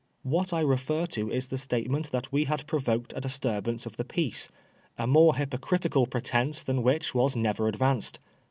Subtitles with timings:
[0.23, 4.03] What I refer to is the statement that we had provoked a disturbance of the
[4.03, 4.49] peace;
[4.97, 8.17] a more hypocritical pretence than which was never advanced.